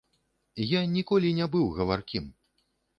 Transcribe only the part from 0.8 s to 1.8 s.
ніколі не быў